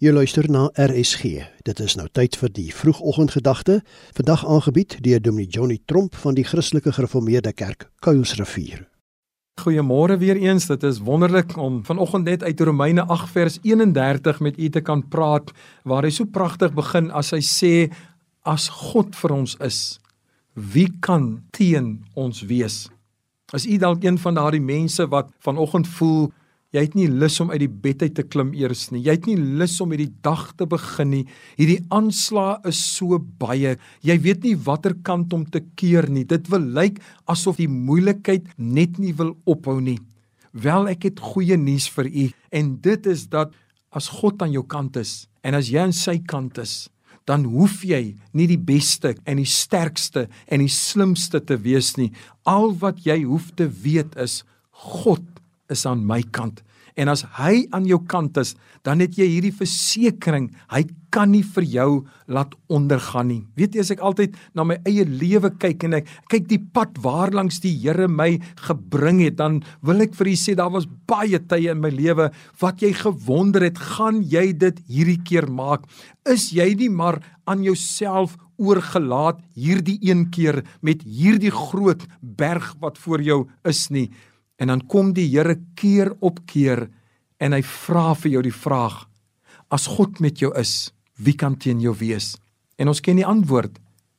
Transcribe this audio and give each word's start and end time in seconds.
Jy 0.00 0.14
luister 0.16 0.46
na 0.48 0.70
RSG. 0.80 1.42
Dit 1.60 1.80
is 1.84 1.92
nou 2.00 2.06
tyd 2.08 2.32
vir 2.40 2.48
die 2.56 2.70
vroegoggendgedagte, 2.72 3.82
vandag 4.16 4.46
aangebied 4.48 4.94
deur 5.04 5.20
Dominee 5.20 5.52
Johnny 5.52 5.76
Tromp 5.84 6.16
van 6.22 6.38
die 6.38 6.44
Christelike 6.48 6.94
Gereformeerde 6.96 7.52
Kerk 7.52 7.84
Kuilsrivier. 8.00 8.86
Goeiemôre 9.60 10.16
weer 10.16 10.40
eens. 10.40 10.70
Dit 10.72 10.86
is 10.88 11.02
wonderlik 11.04 11.52
om 11.60 11.82
vanoggend 11.84 12.24
net 12.24 12.40
uit 12.42 12.64
Romeine 12.64 13.04
8 13.04 13.28
vers 13.34 13.58
31 13.60 14.40
met 14.40 14.56
u 14.56 14.70
te 14.72 14.80
kan 14.80 15.04
praat 15.04 15.52
waar 15.84 16.08
hy 16.08 16.14
so 16.16 16.24
pragtig 16.24 16.72
begin 16.72 17.12
as 17.12 17.34
hy 17.36 17.44
sê 17.44 17.74
as 18.48 18.70
God 18.72 19.12
vir 19.20 19.36
ons 19.36 19.58
is, 19.60 20.00
wie 20.56 20.88
kan 21.04 21.42
teen 21.52 21.98
ons 22.16 22.40
wees? 22.48 22.86
As 23.52 23.68
u 23.68 23.76
dalk 23.76 24.00
een 24.00 24.16
van 24.16 24.40
daardie 24.40 24.64
mense 24.64 25.04
wat 25.12 25.28
vanoggend 25.44 25.92
voel 26.00 26.30
Jy 26.70 26.84
het 26.84 26.92
nie 26.94 27.08
lus 27.10 27.40
om 27.42 27.48
uit 27.50 27.64
die 27.64 27.72
bed 27.82 28.04
uit 28.04 28.12
te 28.14 28.22
klim 28.22 28.52
eers 28.54 28.84
nie. 28.92 29.00
Jy 29.02 29.16
het 29.16 29.24
nie 29.26 29.38
lus 29.58 29.72
om 29.82 29.90
hierdie 29.90 30.12
dag 30.22 30.52
te 30.54 30.68
begin 30.70 31.08
nie. 31.10 31.22
Hierdie 31.58 31.80
aanslag 31.90 32.68
is 32.70 32.78
so 32.92 33.18
baie. 33.18 33.72
Jy 34.06 34.16
weet 34.22 34.46
nie 34.46 34.54
watter 34.68 34.94
kant 35.06 35.34
om 35.34 35.42
te 35.42 35.64
keer 35.80 36.06
nie. 36.06 36.22
Dit 36.22 36.46
wil 36.52 36.62
lyk 36.76 37.00
asof 37.26 37.58
die 37.58 37.66
moeilikheid 37.70 38.46
net 38.54 39.00
nie 39.02 39.10
wil 39.18 39.34
ophou 39.50 39.80
nie. 39.82 39.98
Wel, 40.54 40.86
ek 40.94 41.08
het 41.08 41.24
goeie 41.32 41.58
nuus 41.58 41.88
vir 41.90 42.06
u 42.06 42.28
en 42.54 42.70
dit 42.82 43.10
is 43.10 43.26
dat 43.30 43.50
as 43.90 44.06
God 44.20 44.42
aan 44.42 44.54
jou 44.54 44.62
kant 44.62 44.94
is 45.02 45.26
en 45.42 45.58
as 45.58 45.72
jy 45.74 45.82
aan 45.82 45.94
sy 45.94 46.20
kant 46.22 46.58
is, 46.62 46.86
dan 47.26 47.48
hoef 47.50 47.82
jy 47.86 48.14
nie 48.34 48.46
die 48.50 48.58
beste 48.58 49.16
en 49.26 49.42
die 49.42 49.48
sterkste 49.48 50.28
en 50.46 50.62
die 50.62 50.70
slimste 50.70 51.42
te 51.42 51.58
wees 51.58 51.96
nie. 51.98 52.12
Al 52.46 52.76
wat 52.78 53.02
jy 53.06 53.24
hoef 53.26 53.50
te 53.58 53.66
weet 53.66 54.14
is 54.22 54.44
God 54.94 55.26
is 55.70 55.86
aan 55.86 56.02
my 56.06 56.22
kant. 56.34 56.62
En 57.00 57.08
as 57.08 57.22
hy 57.38 57.64
aan 57.72 57.86
jou 57.88 58.02
kant 58.04 58.36
is, 58.42 58.52
dan 58.84 59.00
het 59.00 59.16
jy 59.16 59.24
hierdie 59.30 59.54
versekering, 59.56 60.50
hy 60.72 60.82
kan 61.10 61.32
nie 61.32 61.42
vir 61.56 61.64
jou 61.66 61.88
laat 62.30 62.52
ondergaan 62.70 63.30
nie. 63.30 63.40
Weet 63.58 63.74
jy 63.74 63.84
as 63.84 63.92
ek 63.94 64.02
altyd 64.04 64.36
na 64.54 64.66
my 64.68 64.76
eie 64.88 65.06
lewe 65.08 65.50
kyk 65.60 65.86
en 65.88 65.98
ek 66.00 66.10
kyk 66.30 66.46
die 66.50 66.60
pad 66.60 67.00
waarlangs 67.02 67.62
die 67.64 67.72
Here 67.80 68.06
my 68.08 68.34
gebring 68.66 69.22
het, 69.24 69.38
dan 69.40 69.62
wil 69.86 70.04
ek 70.04 70.14
vir 70.18 70.32
u 70.32 70.36
sê 70.38 70.54
daar 70.58 70.72
was 70.74 70.88
baie 71.10 71.40
tye 71.50 71.72
in 71.72 71.80
my 71.82 71.90
lewe 71.94 72.28
wat 72.60 72.84
jy 72.84 72.92
gewonder 73.00 73.64
het, 73.66 73.80
gaan 73.96 74.20
jy 74.22 74.50
dit 74.52 74.84
hierdie 74.90 75.20
keer 75.24 75.48
maak? 75.50 75.88
Is 76.28 76.50
jy 76.54 76.72
nie 76.78 76.92
maar 76.92 77.22
aan 77.48 77.64
jouself 77.64 78.36
oorgelaat 78.60 79.40
hierdie 79.56 79.98
een 80.04 80.28
keer 80.34 80.60
met 80.84 81.02
hierdie 81.02 81.54
groot 81.54 82.04
berg 82.20 82.74
wat 82.84 83.00
voor 83.00 83.24
jou 83.24 83.40
is 83.64 83.88
nie? 83.90 84.10
En 84.60 84.68
dan 84.68 84.84
kom 84.86 85.14
die 85.16 85.26
Here 85.32 85.56
keer 85.74 86.12
op 86.20 86.44
keer 86.46 86.90
en 87.40 87.56
hy 87.56 87.62
vra 87.66 88.12
vir 88.22 88.36
jou 88.36 88.42
die 88.46 88.54
vraag: 88.54 89.06
As 89.72 89.88
God 89.96 90.20
met 90.20 90.40
jou 90.42 90.52
is, 90.58 90.92
wie 91.16 91.34
kan 91.34 91.56
teen 91.56 91.80
jou 91.80 91.94
wees? 91.96 92.34
En 92.78 92.88
ons 92.88 93.00
ken 93.00 93.20
die 93.20 93.26
antwoord. 93.26 93.78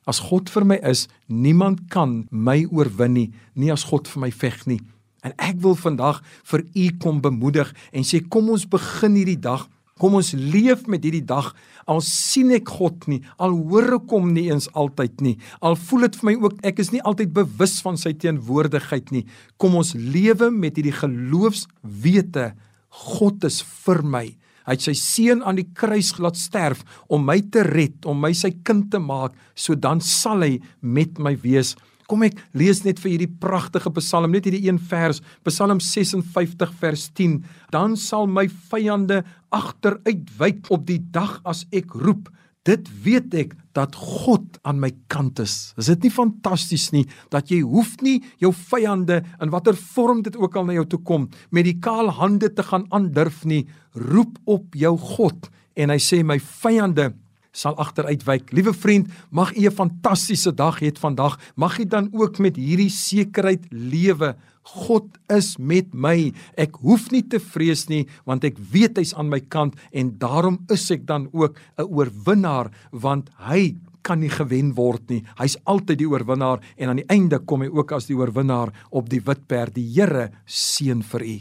As 0.09 0.19
God 0.31 0.49
vir 0.49 0.65
my 0.65 0.79
is, 0.87 1.07
niemand 1.27 1.85
kan 1.93 2.23
my 2.31 2.63
oorwin 2.73 3.13
nie, 3.13 3.27
nie 3.53 3.69
as 3.71 3.85
God 3.85 4.09
vir 4.09 4.25
my 4.25 4.31
veg 4.33 4.65
nie. 4.65 4.79
En 5.21 5.35
ek 5.37 5.59
wil 5.61 5.77
vandag 5.77 6.23
vir 6.49 6.65
u 6.65 6.87
kom 6.97 7.21
bemoedig 7.21 7.69
en 7.93 8.05
sê 8.07 8.23
kom 8.25 8.49
ons 8.49 8.65
begin 8.65 9.19
hierdie 9.19 9.37
dag 9.37 9.67
Kom 10.01 10.15
ons 10.17 10.31
leef 10.33 10.87
met 10.89 11.03
hierdie 11.05 11.25
dag. 11.29 11.51
Al 11.89 12.01
sien 12.05 12.49
ek 12.55 12.71
God 12.73 13.05
nie, 13.11 13.19
al 13.37 13.53
hoor 13.53 13.99
ek 13.99 14.13
hom 14.15 14.31
nie 14.33 14.47
eens 14.49 14.65
altyd 14.77 15.21
nie. 15.21 15.35
Al 15.61 15.77
voel 15.77 16.07
dit 16.07 16.17
vir 16.17 16.29
my 16.31 16.35
ook 16.41 16.63
ek 16.65 16.81
is 16.81 16.89
nie 16.93 17.03
altyd 17.05 17.33
bewus 17.35 17.75
van 17.85 17.99
sy 18.01 18.15
teenwoordigheid 18.17 19.13
nie. 19.13 19.27
Kom 19.61 19.77
ons 19.77 19.93
lewe 19.93 20.49
met 20.53 20.79
hierdie 20.79 20.95
geloofswete. 20.97 22.51
God 22.91 23.43
is 23.47 23.61
vir 23.83 24.03
my. 24.03 24.25
Hy 24.67 24.75
het 24.75 24.83
sy 24.85 24.93
seun 24.97 25.41
aan 25.43 25.57
die 25.57 25.69
kruis 25.75 26.13
laat 26.21 26.37
sterf 26.37 26.83
om 27.09 27.23
my 27.25 27.39
te 27.53 27.63
red, 27.65 28.03
om 28.05 28.19
my 28.21 28.33
sy 28.37 28.53
kind 28.67 28.91
te 28.93 29.01
maak, 29.01 29.33
so 29.55 29.75
dan 29.75 30.03
sal 30.05 30.45
hy 30.45 30.59
met 30.81 31.17
my 31.19 31.33
wees. 31.41 31.73
Kom 32.11 32.25
ek 32.27 32.37
lees 32.59 32.83
net 32.83 32.99
vir 32.99 33.13
hierdie 33.13 33.31
pragtige 33.41 33.89
Psalm, 33.95 34.33
net 34.35 34.45
hierdie 34.45 34.65
een 34.67 34.81
vers, 34.91 35.21
Psalm 35.47 35.79
56 35.79 36.73
vers 36.81 37.07
10. 37.15 37.37
Dan 37.71 37.95
sal 37.95 38.27
my 38.27 38.45
vyande 38.71 39.21
agteruitwyk 39.55 40.67
op 40.75 40.83
die 40.89 40.99
dag 41.15 41.39
as 41.47 41.63
ek 41.71 41.95
roep. 41.95 42.27
Dit 42.67 42.85
weet 43.01 43.33
ek 43.33 43.55
dat 43.73 43.95
God 43.97 44.59
aan 44.67 44.77
my 44.83 44.91
kant 45.09 45.39
is. 45.41 45.71
Is 45.81 45.89
dit 45.89 46.05
nie 46.05 46.13
fantasties 46.13 46.91
nie 46.93 47.07
dat 47.33 47.49
jy 47.49 47.63
hoef 47.65 47.95
nie 48.05 48.19
jou 48.43 48.51
vyande 48.53 49.23
in 49.41 49.53
watter 49.53 49.77
vorm 49.95 50.21
dit 50.21 50.37
ook 50.37 50.59
al 50.59 50.67
na 50.67 50.75
jou 50.77 50.85
toe 50.91 51.01
kom 51.01 51.25
met 51.49 51.65
die 51.65 51.79
kaal 51.81 52.11
hande 52.19 52.51
te 52.53 52.65
gaan 52.67 52.85
aandurf 52.93 53.41
nie. 53.49 53.63
Roep 53.97 54.37
op 54.45 54.77
jou 54.77 54.93
God 55.15 55.49
en 55.73 55.89
hy 55.89 55.97
sê 55.97 56.21
my 56.21 56.37
vyande 56.37 57.09
sal 57.51 57.75
agteruitwyk. 57.81 58.53
Liewe 58.55 58.73
vriend, 58.77 59.09
mag 59.29 59.55
u 59.57 59.65
'n 59.65 59.71
fantastiese 59.71 60.53
dag 60.53 60.79
hê 60.79 60.91
vandag. 60.93 61.39
Mag 61.55 61.79
u 61.79 61.85
dan 61.85 62.09
ook 62.13 62.37
met 62.39 62.55
hierdie 62.55 62.89
sekerheid 62.89 63.65
lewe. 63.69 64.35
God 64.61 65.17
is 65.33 65.57
met 65.57 65.93
my. 65.93 66.31
Ek 66.57 66.77
hoef 66.85 67.09
nie 67.11 67.23
te 67.27 67.39
vrees 67.41 67.87
nie, 67.89 68.05
want 68.25 68.45
ek 68.47 68.59
weet 68.71 68.97
hy's 69.01 69.13
aan 69.17 69.31
my 69.31 69.41
kant 69.41 69.77
en 69.91 70.15
daarom 70.21 70.61
is 70.71 70.89
ek 70.91 71.05
dan 71.05 71.29
ook 71.33 71.57
'n 71.77 71.87
oorwinnaar, 71.89 72.71
want 72.91 73.29
hy 73.47 73.75
kan 74.01 74.19
nie 74.19 74.29
gewen 74.29 74.73
word 74.75 75.09
nie. 75.09 75.23
Hy's 75.37 75.57
altyd 75.65 75.97
die 76.01 76.09
oorwinnaar 76.09 76.61
en 76.77 76.89
aan 76.89 77.01
die 77.01 77.09
einde 77.09 77.39
kom 77.39 77.61
hy 77.61 77.69
ook 77.69 77.91
as 77.91 78.07
die 78.09 78.17
oorwinnaar 78.17 78.73
op 78.91 79.09
die 79.09 79.21
wit 79.21 79.47
perd. 79.47 79.75
Die 79.75 79.87
Here 79.93 80.31
seën 80.45 81.03
vir 81.03 81.21
u. 81.21 81.39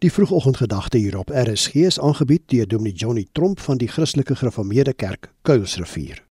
Die 0.00 0.12
vroegoggendgedagte 0.12 0.98
hier 0.98 1.18
op 1.18 1.28
RSG 1.28 1.84
is 1.84 2.00
aangebied 2.00 2.48
deur 2.48 2.66
Dominee 2.66 2.96
Johnny 2.96 3.26
Tromp 3.32 3.60
van 3.60 3.76
die 3.76 3.88
Christelike 3.88 4.34
Gereformeerde 4.34 4.94
Kerk 4.94 5.28
Kuilsrivier. 5.42 6.29